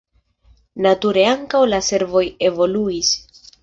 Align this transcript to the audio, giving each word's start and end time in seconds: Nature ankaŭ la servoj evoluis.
Nature 0.85 1.27
ankaŭ 1.33 1.63
la 1.75 1.83
servoj 1.91 2.27
evoluis. 2.53 3.17